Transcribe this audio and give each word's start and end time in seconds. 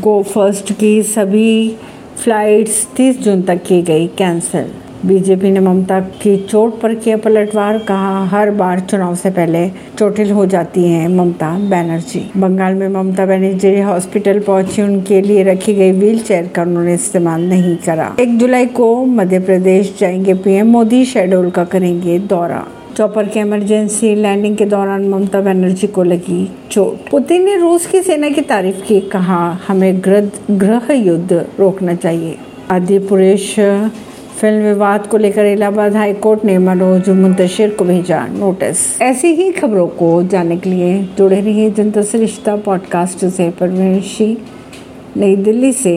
गो 0.00 0.22
first 0.22 0.72
की 0.72 1.02
सभी 1.02 1.76
flights 2.24 2.88
30 2.96 3.18
जून 3.18 3.42
तक 3.42 3.62
की 3.62 3.82
गई 3.82 4.06
कैंसिल 4.06 4.66
बीजेपी 5.06 5.50
ने 5.50 5.60
ममता 5.60 6.00
की 6.00 6.36
चोट 6.36 6.80
पर 6.80 6.94
किया 6.94 7.16
पलटवार, 7.16 7.78
कहा 7.78 8.24
हर 8.24 8.50
बार 8.50 8.80
चुनाव 8.80 9.14
से 9.14 9.30
पहले 9.30 9.68
चोटिल 9.68 10.30
हो 10.30 10.46
जाती 10.46 10.84
हैं 10.84 11.08
ममता 11.08 11.58
बनर्जी। 11.58 12.30
बंगाल 12.36 12.74
में 12.74 12.88
ममता 12.88 13.26
बनर्जी 13.26 13.80
हॉस्पिटल 13.80 14.40
पहुँची, 14.40 14.82
उनके 14.82 15.20
लिए 15.20 15.42
रखी 15.42 15.74
गई 15.74 15.92
व्हील 15.92 16.18
चेयर 16.18 16.46
का 16.46 16.62
उन्होंने 16.62 16.94
इस्तेमाल 16.94 17.40
नहीं 17.40 17.76
करा। 17.76 18.16
एक 18.20 18.38
जुलाई 18.38 18.66
को 18.66 19.04
मध्य 19.04 19.38
प्रदेश 19.38 19.96
जाएँगे 20.00 20.34
पीएम 20.34 20.66
मोदी 20.66 21.04
शेड्यूल 21.04 21.50
का 21.50 21.64
करेंगे 21.64 22.18
दौरा। 22.18 22.66
चौपर 22.96 23.28
के 23.28 23.40
इमरजेंसी 23.40 24.14
लैंडिंग 24.14 24.56
के 24.56 24.64
दौरान 24.64 25.08
ममता 25.08 25.40
बनर्जी 25.40 25.86
को 25.86 26.02
लगी 26.02 26.50
चोट। 26.70 27.10
पुतिन 27.10 27.44
ने 27.44 27.56
रूस 27.56 27.86
की 27.86 28.00
सेना 28.02 28.28
की 28.28 28.40
तारीफ़ 28.40 28.80
की, 28.86 29.00
कहा, 29.00 29.58
हमें 29.68 30.00
गृह 30.50 30.92
युद्ध 30.92 31.46
रोकना 31.60 31.94
चाहिए। 31.94 32.36
आदि 32.70 32.98
पुरेश 32.98 33.54
फ़िल्म 34.40 34.62
विवाद 34.62 35.06
को 35.06 35.16
लेकर 35.16 35.44
इलाहाबाद 35.44 35.96
हाईकोर्ट 35.96 36.44
ने 36.44 36.58
मनोज 36.58 37.08
मुंतशिर 37.08 37.70
को 37.70 37.84
भेजा 37.84 38.26
नोटिस। 38.26 39.02
ऐसी 39.02 39.28
ही 39.28 39.50
खबरों 39.52 39.86
को 39.86 40.22
जानने 40.22 40.56
के 40.56 40.70
लिए 40.70 41.08
जुड़े 41.18 41.40
रहिए 41.40 41.70
जनता 41.70 42.02
से 42.02 42.18
रिश्ता 42.18 42.56
पॉडकास्ट 42.56 43.24
से। 43.24 43.50
परमेशी 43.50 44.38
नई 45.16 45.36
दिल्ली 45.36 45.72
से। 45.72 45.94